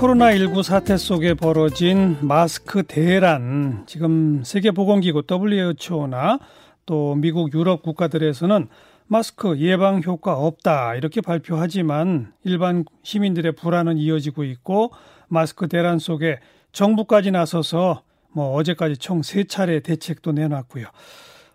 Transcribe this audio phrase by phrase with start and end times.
[0.00, 6.38] 코로나19 사태 속에 벌어진 마스크 대란, 지금 세계보건기구 WHO나
[6.86, 8.68] 또 미국 유럽 국가들에서는
[9.08, 14.90] 마스크 예방 효과 없다 이렇게 발표하지만 일반 시민들의 불안은 이어지고 있고
[15.28, 16.38] 마스크 대란 속에
[16.72, 20.86] 정부까지 나서서 뭐 어제까지 총 세 차례 대책도 내놨고요.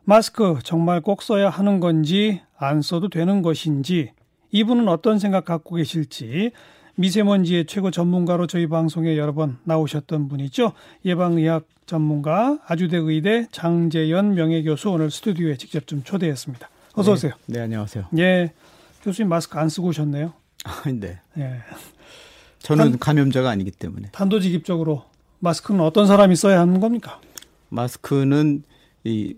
[0.04, 4.12] 마스크 정말 꼭 써야 하는 건지 안 써도 되는 것인지
[4.52, 6.52] 이분은 어떤 생각 갖고 계실지
[6.96, 10.74] 미세먼지의 최고 전문가로 저희 방송에 여러 번 나오셨던 분이죠.
[11.04, 16.70] 예방의학 전문가 아주대 의대 장재현 명예교수 오늘 스튜디오에 직접 좀 초대했습니다.
[16.94, 17.34] 어서 오세요.
[17.48, 18.06] 네, 네 안녕하세요.
[18.18, 18.54] 예.
[19.04, 20.34] 교수님 마스크 안 쓰고 오셨네요.
[20.64, 21.20] 아, 네.
[21.38, 21.62] 예.
[22.60, 24.10] 저는 단, 감염자가 아니기 때문에.
[24.12, 25.04] 단도직입적으로
[25.40, 27.20] 마스크는 어떤 사람이 써야 하는 겁니까?
[27.70, 28.64] 마스크는
[29.04, 29.36] 이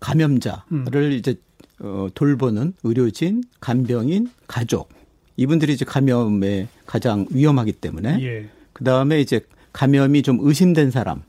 [0.00, 1.12] 감염자를 음.
[1.12, 1.36] 이제
[1.80, 4.90] 어, 돌보는 의료진, 간병인, 가족
[5.36, 8.48] 이분들이 이제 감염에 가장 위험하기 때문에 예.
[8.72, 9.40] 그 다음에 이제
[9.72, 11.22] 감염이 좀 의심된 사람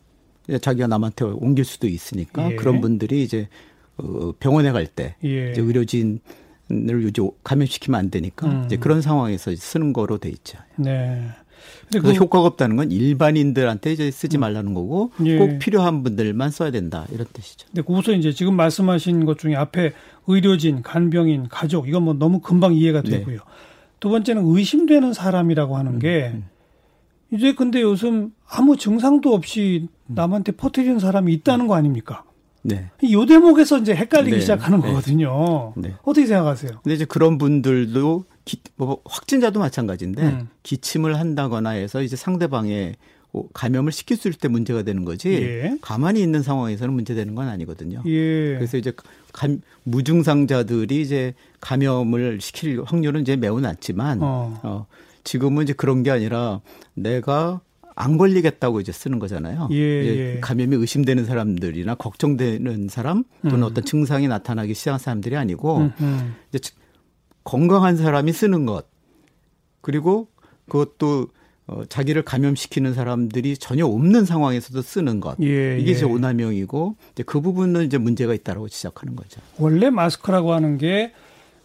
[0.61, 2.55] 자기가 남한테 옮길 수도 있으니까 예.
[2.55, 3.47] 그런 분들이 이제
[3.97, 5.52] 어, 병원에 갈때 예.
[5.52, 6.19] 이제 의료진을
[7.08, 8.64] 이제 감염시키면 안 되니까 음.
[8.66, 10.58] 이제 그런 상황에서 쓰는 거로 돼 있죠.
[10.75, 11.27] 네.
[11.89, 14.42] 그래서 그, 효과가 없다는 건 일반인들한테 이제 쓰지 음.
[14.42, 15.38] 말라는 거고 예.
[15.38, 17.67] 꼭 필요한 분들만 써야 된다 이런 뜻이죠.
[17.73, 19.94] 근데 우선 이제 지금 말씀하신 것 중에 앞에
[20.27, 23.11] 의료진, 간병인, 가족 이건 뭐 너무 금방 이해가 네.
[23.11, 23.36] 되고요.
[23.36, 23.42] 네.
[24.03, 26.49] 두 번째는 의심되는 사람이라고 하는 게 음, 음.
[27.31, 30.15] 이제 근데 요즘 아무 증상도 없이 음.
[30.15, 32.25] 남한테 퍼뜨리는 사람이 있다는 거 아닙니까?
[32.63, 32.91] 네.
[33.01, 34.41] 이 대목에서 이제 헷갈리기 네.
[34.41, 34.89] 시작하는 네.
[34.89, 35.71] 거거든요.
[35.77, 35.93] 네.
[36.03, 36.81] 어떻게 생각하세요?
[36.83, 40.49] 근데 이제 그런 분들도 기, 뭐 확진자도 마찬가지인데 음.
[40.63, 42.97] 기침을 한다거나 해서 이제 상대방의
[43.53, 45.78] 감염을 시켰을 때 문제가 되는 거지 예.
[45.81, 48.03] 가만히 있는 상황에서는 문제되는 건 아니거든요.
[48.06, 48.56] 예.
[48.56, 48.94] 그래서 이제
[49.31, 54.59] 감, 무증상자들이 이제 감염을 시킬 확률은 이제 매우 낮지만 어.
[54.61, 54.86] 어
[55.23, 56.61] 지금은 이제 그런 게 아니라
[56.94, 57.61] 내가
[57.95, 59.67] 안 걸리겠다고 이제 쓰는 거잖아요.
[59.72, 60.39] 예, 예.
[60.42, 63.64] 감염이 의심되는 사람들이나 걱정되는 사람 또는 음.
[63.64, 66.36] 어떤 증상이 나타나기 시작한 사람들이 아니고 음, 음.
[66.52, 66.72] 이제
[67.43, 68.88] 건강한 사람이 쓰는 것
[69.82, 70.27] 그리고
[70.67, 71.27] 그것도
[71.67, 75.37] 어, 자기를 감염시키는 사람들이 전혀 없는 상황에서도 쓰는 것.
[75.41, 75.91] 예, 이게 예.
[75.91, 79.39] 이제 오남용이고 이제 그 부분은 이제 문제가 있다라고 지적하는 거죠.
[79.57, 81.13] 원래 마스크라고 하는 게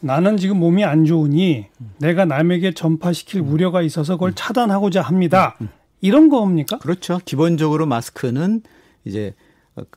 [0.01, 1.91] 나는 지금 몸이 안 좋으니 음.
[1.99, 3.53] 내가 남에게 전파시킬 음.
[3.53, 4.35] 우려가 있어서 그걸 음.
[4.37, 5.57] 차단하고자 합니다.
[5.61, 5.69] 음.
[6.01, 6.79] 이런 거입니까?
[6.79, 7.21] 그렇죠.
[7.25, 8.63] 기본적으로 마스크는
[9.05, 9.35] 이제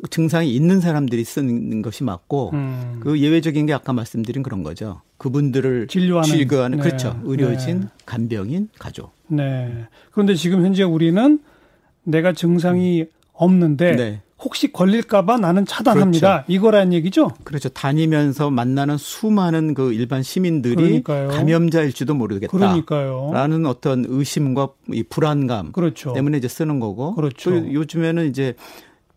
[0.10, 3.00] 증상이 있는 사람들이 쓰는 것이 맞고 음.
[3.02, 5.02] 그 예외적인 게 아까 말씀드린 그런 거죠.
[5.18, 6.84] 그분들을 진료하는, 진료하는 네.
[6.84, 7.20] 그렇죠.
[7.24, 7.88] 의료진, 네.
[8.06, 9.12] 간병인, 가족.
[9.28, 9.86] 네.
[10.12, 11.40] 그런데 지금 현재 우리는
[12.04, 14.22] 내가 증상이 없는데 네.
[14.44, 16.44] 혹시 걸릴까봐 나는 차단합니다.
[16.44, 16.52] 그렇죠.
[16.52, 17.30] 이거란 얘기죠?
[17.44, 17.70] 그렇죠.
[17.70, 21.28] 다니면서 만나는 수많은 그 일반 시민들이 그러니까요.
[21.28, 22.52] 감염자일지도 모르겠다.
[22.52, 23.30] 그러니까요.
[23.34, 26.14] 라는 어떤 의심과 이 불안감 그렇죠.
[26.14, 27.14] 때문에 이제 쓰는 거고.
[27.14, 27.52] 그렇죠.
[27.52, 28.56] 또 요즘에는 이제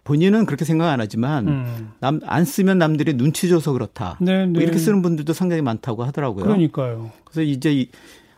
[0.05, 1.93] 본인은 그렇게 생각 안 하지만 음.
[1.99, 4.19] 남안 쓰면 남들이 눈치 줘서 그렇다.
[4.21, 4.47] 네, 네.
[4.47, 6.45] 뭐 이렇게 쓰는 분들도 상당히 많다고 하더라고요.
[6.45, 7.11] 그러니까요.
[7.25, 7.87] 그래서 이제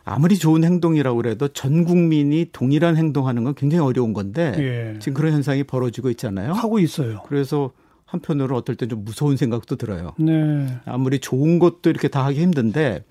[0.05, 4.99] 아무리 좋은 행동이라고 그래도 전 국민이 동일한 행동하는 건 굉장히 어려운 건데 예.
[4.99, 6.53] 지금 그런 현상이 벌어지고 있잖아요.
[6.53, 7.21] 하고 있어요.
[7.27, 7.71] 그래서
[8.05, 10.13] 한편으로 어떨 때좀 무서운 생각도 들어요.
[10.17, 10.77] 네.
[10.85, 13.03] 아무리 좋은 것도 이렇게 다 하기 힘든데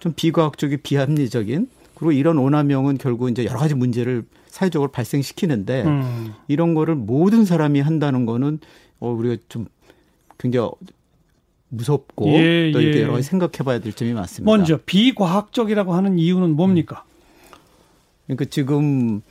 [0.00, 6.32] 좀 비과학적이 비합리적인 그리고 이런 오남용은 결국 이제 여러 가지 문제를 사회적으로 발생시키는데 음.
[6.46, 8.60] 이런 거를 모든 사람이 한다는 거는
[9.00, 9.66] 어 우리가 좀
[10.38, 10.70] 굉장히
[11.70, 13.02] 무섭고 예, 또 이렇게 예.
[13.02, 14.48] 여러 가지 생각해봐야 될 점이 많습니다.
[14.48, 17.02] 먼저 비과학적이라고 하는 이유는 뭡니까?
[18.26, 19.22] 그러니까 지금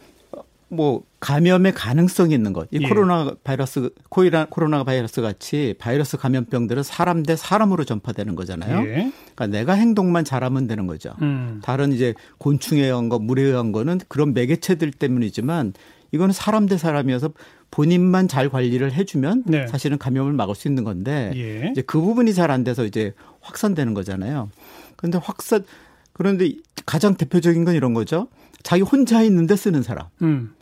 [0.73, 2.67] 뭐 감염의 가능성이 있는 것.
[2.71, 2.87] 이 예.
[2.89, 8.85] 코로나 바이러스 코이라 코로나 바이러스 같이 바이러스 감염병들은 사람 대 사람으로 전파되는 거잖아요.
[8.87, 9.11] 예.
[9.35, 11.13] 그러니까 내가 행동만 잘하면 되는 거죠.
[11.21, 11.61] 음.
[11.63, 15.73] 다른 이제 곤충에 의한 거, 물에 의한 거는 그런 매개체들 때문이지만
[16.11, 17.29] 이거는 사람 대 사람이어서
[17.71, 19.65] 본인만 잘 관리를 해주면 네.
[19.67, 21.69] 사실은 감염을 막을 수 있는 건데 예.
[21.71, 24.49] 이제 그 부분이 잘 안 돼서 이제 확산되는 거잖아요.
[24.95, 25.63] 그런데 확산
[26.11, 26.51] 그런데
[26.85, 28.27] 가장 대표적인 건 이런 거죠.
[28.61, 30.07] 자기 혼자 있는데 쓰는 사람.
[30.21, 30.53] 음.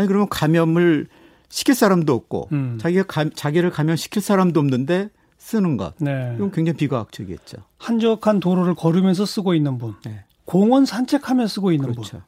[0.00, 1.08] 아니 그러면 감염을
[1.50, 2.78] 시킬 사람도 없고 음.
[2.80, 5.94] 자기가 가, 자기를 감염시킬 사람도 없는데 쓰는 것.
[5.98, 6.32] 네.
[6.36, 7.58] 이건 굉장히 비과학적이겠죠.
[7.76, 9.94] 한적한 도로를 걸으면서 쓰고 있는 분.
[10.04, 10.24] 네.
[10.46, 12.10] 공원 산책하며 쓰고 있는 그렇죠.
[12.10, 12.22] 분.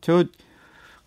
[0.00, 0.24] 저,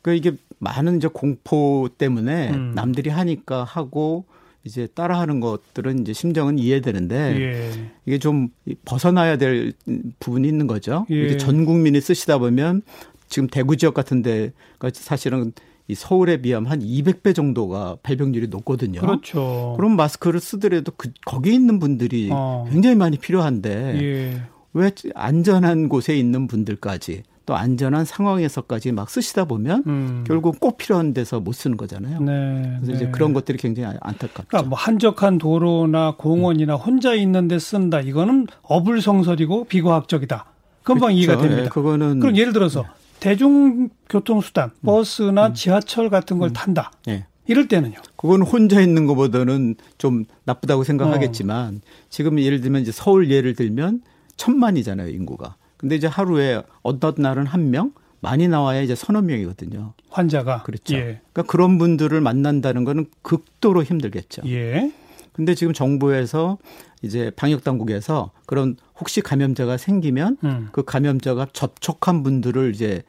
[0.04, 2.74] 그 이게 많은 이제 공포 때문에 음.
[2.76, 4.26] 남들이 하니까 하고
[4.64, 7.92] 이제 따라하는 것들은 이제 심정은 이해되는데 예.
[8.06, 8.50] 이게 좀
[8.84, 9.74] 벗어나야 될
[10.20, 11.06] 부분이 있는 거죠.
[11.12, 11.16] 예.
[11.16, 12.82] 이게 전 국민이 쓰시다 보면
[13.28, 15.54] 지금 대구 지역 같은 데가 사실은
[15.88, 19.02] 이 서울에 비하면 한 200배 정도가 발병률이 높거든요.
[19.02, 19.74] 그렇죠.
[19.78, 22.68] 그럼 마스크를 쓰더라도 그 거기 있는 분들이 어.
[22.72, 24.42] 굉장히 많이 필요한데 예.
[24.74, 30.24] 왜 안전한 곳에 있는 분들까지 또 안전한 상황에서까지 막 쓰시다 보면 음.
[30.26, 32.20] 결국 꼭 필요한 데서 못 쓰는 거잖아요.
[32.20, 32.94] 네, 그래서 네.
[32.96, 34.48] 이제 그런 것들이 굉장히 안타깝죠.
[34.48, 36.80] 그러니까 뭐 한적한 도로나 공원이나 음.
[36.80, 40.46] 혼자 있는데 쓴다 이거는 어불성설이고 비과학적이다.
[40.82, 41.18] 금방 그렇죠.
[41.18, 41.64] 이해가 됩니다.
[41.64, 42.88] 네, 그거는 그럼 예를 들어서 네.
[43.26, 44.86] 대중교통수단, 음.
[44.86, 45.54] 버스나 음.
[45.56, 46.54] 지하철 같은 걸 음.
[46.54, 46.92] 탄다.
[47.08, 47.26] 네.
[47.48, 47.96] 이럴 때는요.
[48.16, 52.06] 그건 혼자 있는 것보다는 좀 나쁘다고 생각하겠지만 어.
[52.10, 54.02] 지금 예를 들면 이제 서울 예를 들면
[54.38, 55.56] 천만이잖아요 인구가.
[55.78, 59.94] 근데 이제 하루에 어떤 날은 한 명, 많이 나와야 이제 서너 명이거든요.
[60.10, 60.96] 환자가 그렇죠.
[60.96, 61.20] 예.
[61.34, 64.44] 그러니까 그런 분들을 만난다는 거는 극도로 힘들겠죠.
[64.48, 64.92] 예.
[65.36, 66.58] 근데 지금 정부에서
[67.02, 70.70] 이제 방역 당국에서 그런 혹시 감염자가 생기면 음.
[70.72, 73.04] 그 감염자가 접촉한 분들을 이제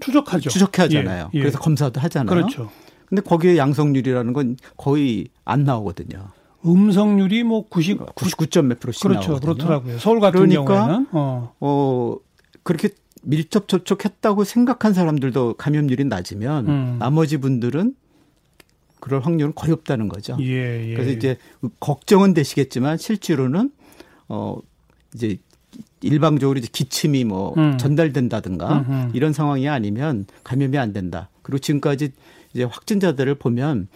[0.00, 0.50] 추적하죠.
[0.50, 1.30] 추적하잖아요.
[1.34, 1.38] 예.
[1.38, 1.40] 예.
[1.40, 2.28] 그래서 검사도 하잖아요.
[2.28, 2.70] 그렇죠.
[3.06, 6.28] 근데 거기에 양성률이라는 건 거의 안 나오거든요.
[6.64, 9.32] 음성률이 뭐 90, 99점 몇 프로씩 그렇죠.
[9.32, 9.54] 나오거든요.
[9.54, 9.98] 그렇더라고요.
[9.98, 11.54] 서울 같은 그러니까 경우에는 어.
[11.60, 12.16] 어
[12.62, 12.90] 그렇게
[13.22, 16.96] 밀접 접촉했다고 생각한 사람들도 감염률이 낮으면 음.
[16.98, 17.94] 나머지 분들은
[19.00, 20.36] 그럴 확률은 거의 없다는 거죠.
[20.40, 20.94] 예, 예.
[20.94, 21.36] 그래서 이제
[21.80, 23.70] 걱정은 되시겠지만 실제로는
[24.28, 24.58] 어
[25.14, 25.38] 이제
[26.02, 27.78] 일방적으로 이제 기침이 뭐 음.
[27.78, 29.10] 전달된다든가 음흠.
[29.14, 31.28] 이런 상황이 아니면 감염이 안 된다.
[31.42, 32.12] 그리고 지금까지
[32.54, 33.88] 이제 확진자들을 보면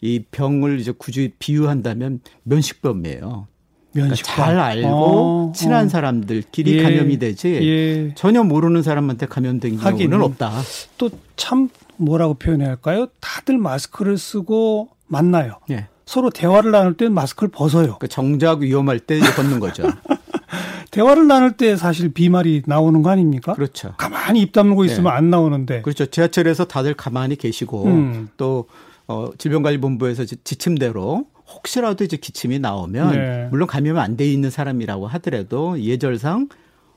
[0.00, 3.48] 이 병을 이제 굳이 비유한다면 면식범이에요.
[3.92, 5.88] 그러니까 잘 알고 어, 친한 어.
[5.88, 8.14] 사람들끼리 예, 감염이 되지 예.
[8.14, 10.52] 전혀 모르는 사람한테 감염된 경우는 없다.
[10.98, 13.06] 또 참 뭐라고 표현해야 할까요?
[13.20, 15.58] 다들 마스크를 쓰고 만나요.
[15.70, 15.88] 예.
[16.04, 17.96] 서로 대화를 나눌 때는 마스크를 벗어요.
[17.98, 19.84] 그 정작 위험할 때 벗는 거죠.
[20.92, 23.54] 대화를 나눌 때 사실 비말이 나오는 거 아닙니까?
[23.54, 23.94] 그렇죠.
[23.98, 24.92] 가만히 입 다물고 네.
[24.92, 25.16] 있으면 네.
[25.16, 25.82] 안 나오는데.
[25.82, 26.06] 그렇죠.
[26.06, 28.28] 지하철에서 다들 가만히 계시고 음.
[28.36, 28.66] 또
[29.08, 33.48] 어, 질병관리본부에서 지침대로 혹시라도 이제 기침이 나오면 네.
[33.50, 36.48] 물론 감염이 안돼 있는 사람이라고 하더라도 예절상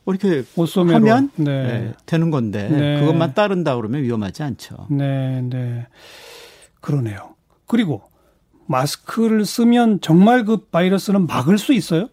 [0.09, 0.43] 이렇게
[0.93, 1.43] 하면 네.
[1.45, 2.99] 네, 되는 건데 네.
[2.99, 4.87] 그것만 따른다 그러면 위험하지 않죠.
[4.89, 5.87] 네, 네.
[6.81, 7.35] 그러네요.
[7.67, 8.01] 그리고
[8.65, 12.07] 마스크를 쓰면 정말 그 바이러스는 막을 수 있어요?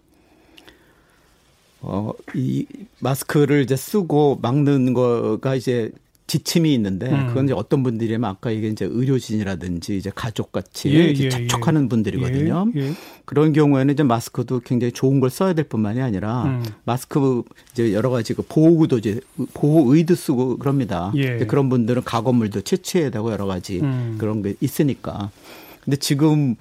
[1.81, 2.67] 어, 이
[3.01, 5.93] 마스크를 이제 쓰고 막는 거가 이제
[6.27, 7.29] 지침이 있는데 음.
[7.29, 11.89] 그건 이제 어떤 분들이면 아까 이게 이제 의료진이라든지 이제 가족 같이 예, 예, 접촉하는 예.
[11.89, 12.73] 분들이거든요.
[12.75, 12.93] 예, 예,
[13.25, 16.65] 그런 경우에는 이제 마스크도 굉장히 좋은 걸 써야 될 뿐만이 아니라 음.
[16.85, 17.43] 마스크
[17.73, 19.21] 이제 여러 가지 그 보호구도 이제
[19.55, 21.13] 보호 의도 쓰고 그럽니다.
[21.15, 21.39] 예.
[21.47, 24.17] 그런 분들은 가건물도 채취해야 되고 여러 가지 음.
[24.19, 25.31] 그런 게 있으니까.
[25.85, 26.57] 근데 지금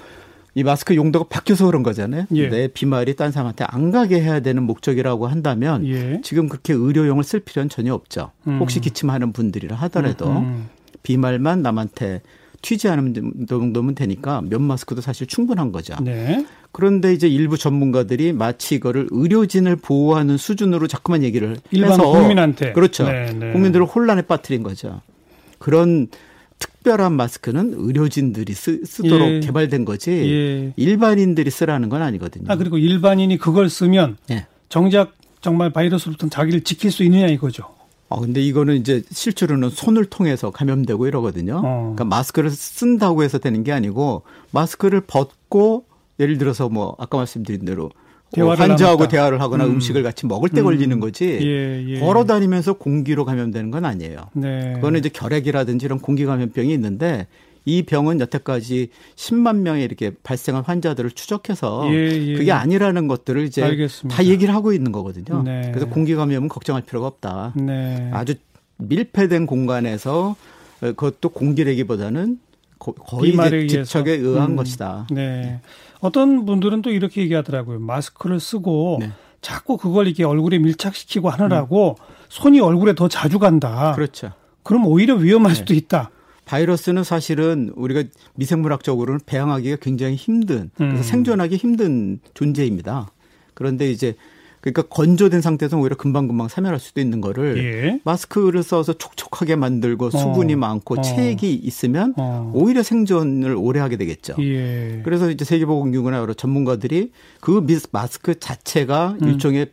[0.57, 2.25] 이 마스크 용도가 바뀌어서 그런 거잖아요.
[2.34, 2.48] 예.
[2.48, 6.22] 내 비말이 딴 사람한테 안 가게 해야 되는 목적이라고 한다면 예.
[6.24, 8.31] 지금 그렇게 의료용을 쓸 필요는 전혀 없죠.
[8.48, 8.60] 음.
[8.60, 10.69] 혹시 기침하는 분들이라 하더라도 음, 음.
[11.04, 12.22] 비말만 남한테
[12.62, 15.94] 튀지 않은 정도면 되니까 면 마스크도 사실 충분한 거죠.
[16.02, 16.46] 네.
[16.72, 23.04] 그런데 이제 일부 전문가들이 마치 이거를 의료진을 보호하는 수준으로 자꾸만 얘기를 일반 해서 국민한테 그렇죠.
[23.04, 23.52] 네, 네.
[23.52, 25.02] 국민들을 혼란에 빠뜨린 거죠.
[25.60, 26.07] 그런
[26.60, 29.40] 특별한 마스크는 의료진들이 쓰, 도록 예.
[29.40, 30.74] 개발된 거지 예.
[30.75, 32.46] 일반인들이 쓰라는 건 아니거든요.
[32.48, 34.48] 아 그리고 일반인이 그걸 쓰면 예.
[34.69, 37.75] 정작 정말 바이러스로부터 자기를 지킬 수 있느냐 이거죠.
[38.10, 41.57] 아 근데 이거는 이제 실제로는 손을 통해서 감염되고 이러거든요.
[41.57, 41.94] 어.
[41.96, 45.86] 그러니까 마스크를 쓴다고 해서 되는 게 아니고 마스크를 벗고
[46.19, 47.90] 예를 들어서 뭐 아까 말씀드린 대로
[48.41, 49.07] 환자하고 나눴다.
[49.07, 49.79] 대화를 하거나 음.
[49.79, 50.65] 식을 같이 먹을 때 음.
[50.65, 51.99] 걸리는 거지 예, 예.
[51.99, 54.29] 걸어 다니면서 공기로 감염되는 건 아니에요.
[54.33, 54.73] 네.
[54.75, 57.27] 그거는 이제 결핵이라든지 이런 공기 감염병이 있는데
[57.65, 62.33] 이 병은 여태까지 10만 명의 이렇게 발생한 환자들을 추적해서 예, 예.
[62.35, 64.15] 그게 아니라는 것들을 이제 알겠습니다.
[64.15, 65.42] 다 얘기를 하고 있는 거거든요.
[65.44, 65.71] 네.
[65.73, 67.54] 그래서 공기 감염은 걱정할 필요가 없다.
[67.56, 68.09] 네.
[68.13, 68.35] 아주
[68.77, 70.35] 밀폐된 공간에서
[70.80, 72.39] 그것도 공기내기보다는
[72.77, 73.31] 거의
[73.65, 74.56] 이제 집척에 의한 음.
[74.56, 75.07] 것이다.
[75.11, 75.59] 네.
[75.99, 77.80] 어떤 분들은 또 이렇게 얘기하더라고요.
[77.80, 79.11] 마스크를 쓰고 네.
[79.42, 82.06] 자꾸 그걸 이렇게 얼굴에 밀착시키고 하느라고 음.
[82.30, 83.94] 손이 얼굴에 더 자주 간다.
[83.95, 84.31] 그렇죠.
[84.64, 85.56] 그럼 오히려 위험할 네.
[85.56, 86.09] 수도 있다.
[86.45, 88.04] 바이러스는 사실은 우리가
[88.35, 91.04] 미생물학적으로는 배양하기가 굉장히 힘든 그래서 음.
[91.04, 93.11] 생존하기 힘든 존재입니다.
[93.54, 94.16] 그런데 이제
[94.66, 98.00] 그러니까 건조된 상태에서 오히려 금방금방 사멸할 수도 있는 거를 예.
[98.04, 100.57] 마스크를 써서 촉촉하게 만들고 수분이 어.
[100.57, 101.02] 많고 어.
[101.02, 102.52] 체액이 있으면 어.
[102.56, 104.36] 오히려 생존을 오래 하게 되겠죠.
[104.40, 105.02] 예.
[105.04, 109.28] 그래서 이제 세계보건기구나 여러 전문가들이 그 마스크 자체가 음.
[109.28, 109.68] 일종의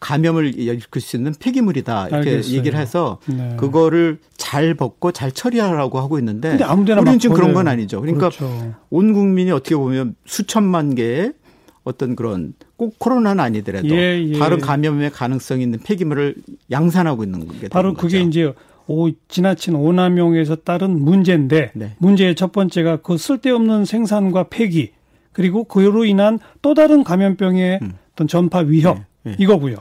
[0.00, 2.56] 감염을 일으킬 수 있는 폐기물이다 이렇게 알겠어요.
[2.56, 3.54] 얘기를 해서 네.
[3.56, 8.00] 그거를 잘 벗고 잘 처리하라고 하고 있는데 근데 아무데나 우리는 지금 그런 건 아니죠.
[8.00, 8.74] 그러니까 그렇죠.
[8.90, 11.34] 온 국민이 어떻게 보면 수천만 개의
[11.84, 14.38] 어떤 그런 꼭 코로나는 아니더라도 예, 예.
[14.38, 16.34] 다른 감염의 가능성이 있는 폐기물을
[16.70, 18.52] 양산하고 있는 게 바로 그게 이제
[18.86, 21.92] 오, 지나친 오남용에서 따른 문제인데 네.
[21.98, 24.92] 문제의 첫 번째가 그 쓸데없는 생산과 폐기
[25.32, 27.92] 그리고 그로 인한 또 다른 감염병의 음.
[28.12, 29.36] 어떤 전파 위협 네, 네.
[29.38, 29.76] 이거고요.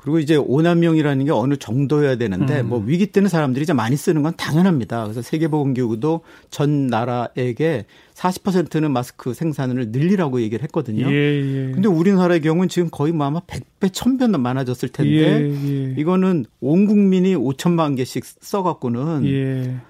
[0.00, 2.70] 그리고 이제 5만 명이라는 게 어느 정도여야 되는데 음.
[2.70, 5.02] 뭐 위기 때는 사람들이 이제 많이 쓰는 건 당연합니다.
[5.02, 11.06] 그래서 세계보건기구도 전 나라에게 40%는 마스크 생산을 늘리라고 얘기를 했거든요.
[11.10, 11.72] 예, 예.
[11.72, 16.86] 근데 우리나라의 경우는 지금 거의 뭐 아마 100배, 1000배 많아졌을 텐데 예, 예, 이거는 온
[16.86, 19.80] 국민이 5천만 개씩 써 갖고는 예.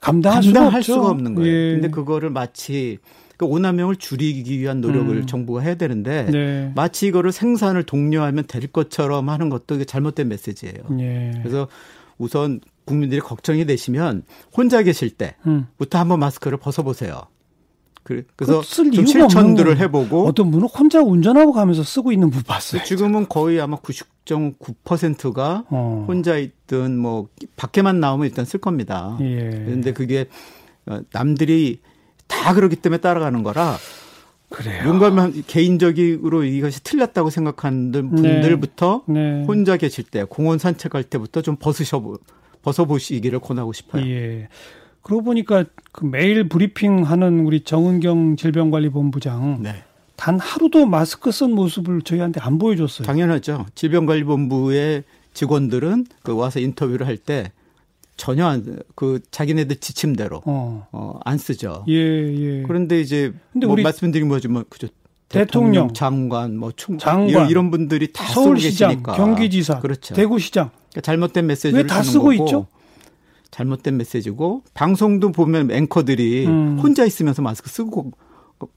[0.00, 1.50] 감당할, 감당할 수가, 수가, 없는 거예요.
[1.50, 1.72] 예.
[1.72, 2.98] 근데 그거를 마치
[3.36, 5.26] 그 오남용을 줄이기 위한 노력을 음.
[5.26, 6.72] 정부가 해야 되는데 네.
[6.74, 10.98] 마치 이거를 생산을 독려하면 될 것처럼 하는 것도 잘못된 메시지예요.
[10.98, 11.32] 예.
[11.42, 11.68] 그래서
[12.18, 15.66] 우선 국민들이 걱정이 되시면 혼자 계실 때부터 음.
[15.92, 17.22] 한번 마스크를 벗어보세요.
[18.02, 22.82] 그래서 좀 실천들을 해보고 어떤 분은 혼자 운전하고 가면서 쓰고 있는 분 봤어요.
[22.82, 26.04] 지금은 거의 아마 90.9%가 어.
[26.08, 29.16] 혼자 있든 뭐 밖에만 나오면 일단 쓸 겁니다.
[29.20, 29.50] 예.
[29.64, 30.26] 그런데 그게
[30.86, 31.80] 어, 남들이
[32.26, 33.76] 다 그러기 때문에 따라가는 거라
[34.50, 34.82] 그래요.
[34.84, 39.38] 뭔가 개인적으로 이것이 틀렸다고 생각하는 분들부터 네.
[39.38, 39.44] 네.
[39.44, 42.02] 혼자 계실 때 공원 산책할 때부터 좀 벗으셔
[42.62, 44.04] 벗어보시기를 권하고 싶어요.
[44.06, 44.48] 예.
[45.02, 49.82] 그러고 보니까 그 매일 브리핑하는 우리 정은경 질병관리본부장 네.
[50.16, 53.06] 단 하루도 마스크 쓴 모습을 저희한테 안 보여줬어요.
[53.06, 53.66] 당연하죠.
[53.74, 57.52] 질병관리본부의 직원들은 그 와서 인터뷰를 할 때
[58.16, 60.86] 전혀 안, 그 자기네들 지침대로 어.
[60.92, 61.86] 어, 안 쓰죠.
[61.88, 62.62] 예, 예.
[62.66, 64.88] 그런데 이제 근데 뭐 우리 말씀드린 뭐지만 그죠.
[65.30, 69.12] 대통령, 대통령, 장관, 뭐 총, 장관, 이런 분들이 다 서울시장, 쓰고 계시니까.
[69.16, 70.14] 경기지사, 그렇죠.
[70.14, 70.70] 대구시장.
[70.90, 72.66] 그러니까 잘못된 메시지를 다 쓰고 거고, 있죠?
[73.50, 76.78] 잘못된 메시지고 방송도 보면 앵커들이 음.
[76.78, 78.12] 혼자 있으면서 마스크 쓰고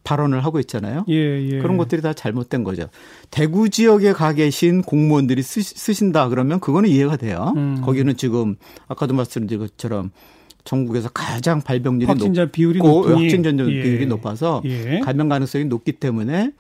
[0.04, 1.06] 발언을 하고 있잖아요.
[1.10, 1.60] 예, 예.
[1.60, 2.88] 그런 것들이 다 잘못된 거죠.
[3.30, 7.54] 대구 지역에 가 계신 공무원들이 쓰, 신다 그러면 그거는 이해가 돼요.
[7.58, 7.82] 음.
[7.84, 8.56] 거기는 지금
[8.88, 10.12] 아까도 말씀드린 것처럼
[10.64, 13.24] 전국에서 가장 발병률이 확진자 높고 비율이 높으니.
[13.24, 13.84] 확진자 예.
[13.84, 15.00] 비율이 높아서 예.
[15.04, 16.52] 감염 가능성이 높기 때문에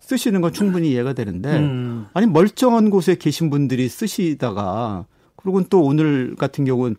[0.00, 2.06] 쓰시는 건 충분히 이해가 되는데 음.
[2.14, 6.96] 아니 멀쩡한 곳에 계신 분들이 쓰시다가 그리고 또 오늘 같은 경우는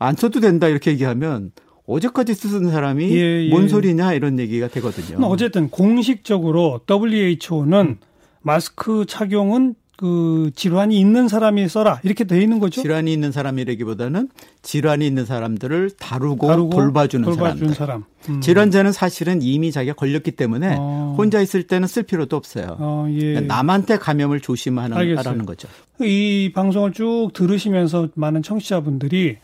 [0.00, 1.52] 안 써도 된다 이렇게 얘기하면
[1.86, 3.50] 어제까지 쓰던 사람이 예, 예.
[3.50, 5.24] 뭔 소리냐 이런 얘기가 되거든요.
[5.26, 7.98] 어쨌든 공식적으로 WHO는
[8.42, 12.80] 마스크 착용은 그 질환이 있는 사람이 써라 이렇게 돼 있는 거죠.
[12.80, 14.30] 질환이 있는 사람이라기보다는
[14.62, 18.04] 질환이 있는 사람들을 다루고, 다루고 돌봐주는, 돌봐주는 사람.
[18.30, 18.40] 음.
[18.40, 21.14] 질환자는 사실은 이미 자기가 걸렸기 때문에 어.
[21.18, 22.76] 혼자 있을 때는 쓸 필요도 없어요.
[22.78, 23.34] 어, 예.
[23.34, 25.68] 그러니까 남한테 감염을 조심하는 거죠.
[26.00, 29.36] 이 방송을 쭉 들으시면서 많은 청취자분들이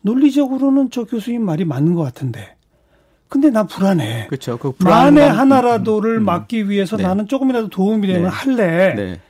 [0.00, 2.56] 논리적으로는 저 교수님 말이 맞는 것 같은데
[3.28, 4.28] 근데 나 불안해.
[4.28, 4.56] 그렇죠.
[4.56, 6.24] 그 만에 하나라도를 음, 음.
[6.24, 7.02] 막기 위해서 네.
[7.02, 8.28] 나는 조금이라도 도움이 되면 네.
[8.28, 8.94] 할래.
[8.94, 9.20] 네.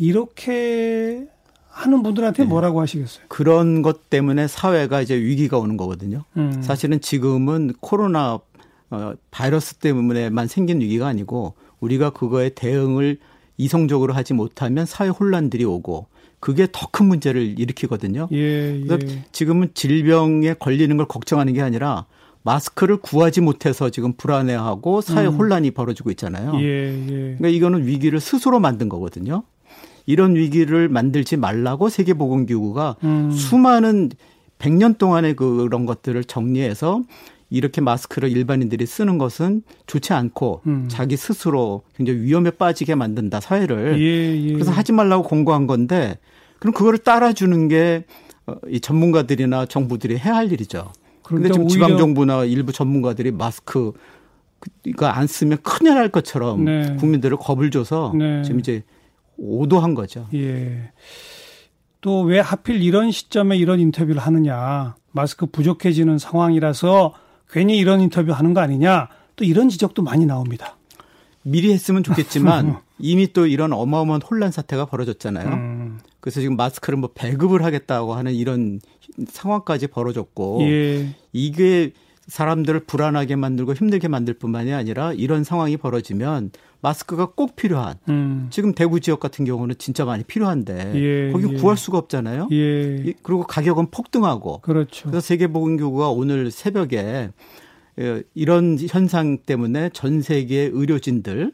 [0.00, 1.26] 이렇게
[1.68, 2.48] 하는 분들한테 네.
[2.48, 3.26] 뭐라고 하시겠어요?
[3.28, 6.24] 그런 것 때문에 사회가 이제 위기가 오는 거거든요.
[6.38, 6.62] 음.
[6.62, 8.40] 사실은 지금은 코로나
[8.90, 13.18] 어, 바이러스 때문에만 생긴 위기가 아니고 우리가 그거에 대응을
[13.58, 16.06] 이성적으로 하지 못하면 사회 혼란들이 오고
[16.40, 18.28] 그게 더 큰 문제를 일으키거든요.
[18.32, 18.84] 예, 예.
[18.86, 22.06] 그래서 지금은 질병에 걸리는 걸 걱정하는 게 아니라
[22.42, 25.34] 마스크를 구하지 못해서 지금 불안해하고 사회 음.
[25.34, 26.54] 혼란이 벌어지고 있잖아요.
[26.56, 27.06] 예, 예.
[27.38, 29.44] 그러니까 이거는 위기를 스스로 만든 거거든요.
[30.06, 33.30] 이런 위기를 만들지 말라고 세계보건기구가 음.
[33.30, 34.10] 수많은
[34.58, 37.02] 100년 동안의 그런 것들을 정리해서
[37.50, 40.86] 이렇게 마스크를 일반인들이 쓰는 것은 좋지 않고 음.
[40.88, 44.52] 자기 스스로 굉장히 위험에 빠지게 만든다 사회를 예, 예.
[44.52, 46.18] 그래서 하지 말라고 공고한 건데
[46.60, 48.02] 그럼 그거를 따라주는 게이
[48.46, 50.92] 어, 전문가들이나 정부들이 해야 할 일이죠.
[51.22, 53.92] 그런데 지금 지방 정부나 일부 전문가들이 마스크
[54.84, 56.96] 이거 안 쓰면 큰일 날 것처럼 네.
[56.98, 58.42] 국민들을 겁을 줘서 네.
[58.42, 58.82] 지금 이제
[59.40, 60.28] 오도한 거죠.
[60.34, 60.92] 예.
[62.00, 64.94] 또 왜 하필 이런 시점에 이런 인터뷰를 하느냐.
[65.12, 67.14] 마스크 부족해지는 상황이라서
[67.50, 69.08] 괜히 이런 인터뷰 하는 거 아니냐.
[69.36, 70.76] 또 이런 지적도 많이 나옵니다.
[71.42, 75.48] 미리 했으면 좋겠지만 이미 또 이런 어마어마한 혼란 사태가 벌어졌잖아요.
[75.48, 75.98] 음.
[76.20, 78.80] 그래서 지금 마스크를 뭐 배급을 하겠다고 하는 이런
[79.26, 81.14] 상황까지 벌어졌고 예.
[81.32, 81.92] 이게
[82.30, 88.46] 사람들을 불안하게 만들고 힘들게 만들 뿐만이 아니라 이런 상황이 벌어지면 마스크가 꼭 필요한 음.
[88.50, 91.56] 지금 대구 지역 같은 경우는 진짜 많이 필요한데 예, 거기 예.
[91.58, 92.48] 구할 수가 없잖아요.
[92.52, 93.12] 예.
[93.22, 95.10] 그리고 가격은 폭등하고 그렇죠.
[95.10, 97.30] 그래서 세계보건기구가 오늘 새벽에
[97.98, 101.52] 예, 이런 현상 때문에 전 세계 의료진들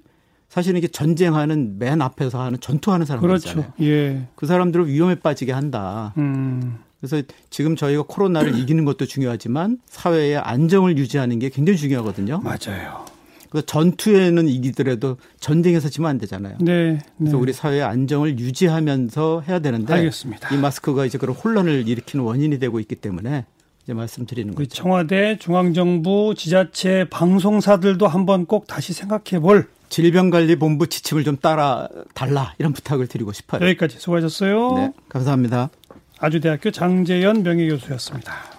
[0.49, 3.73] 사실은 이게 전쟁하는 맨 앞에서 하는 전투하는 사람들이잖아요.
[3.73, 3.83] 그렇죠.
[3.83, 4.29] 예.
[4.37, 6.13] 그 사람들을 위험에 빠지게 한다.
[6.19, 6.79] 음.
[7.01, 12.41] 그래서 지금 저희가 코로나를 이기는 것도 중요하지만 사회의 안정을 유지하는 게 굉장히 중요하거든요.
[12.41, 13.05] 맞아요.
[13.51, 16.57] 그래서 전투에는 이기더라도 전쟁에서 지면 안 되잖아요.
[16.61, 16.99] 네, 네.
[17.19, 20.55] 그래서 우리 사회의 안정을 유지하면서 해야 되는데 알겠습니다.
[20.55, 23.47] 이 마스크가 이제 그런 혼란을 일으키는 원인이 되고 있기 때문에
[23.85, 24.75] 이제 말씀드리는 그 거죠.
[24.75, 32.73] 청와대, 중앙정부, 지자체, 방송사들도 한번 꼭 다시 생각해 볼 질병관리본부 지침을 좀 따라 달라 이런
[32.73, 33.63] 부탁을 드리고 싶어요.
[33.63, 34.73] 여기까지 수고하셨어요.
[34.75, 35.71] 네, 감사합니다.
[36.19, 38.56] 아주대학교 장재현 명예교수였습니다.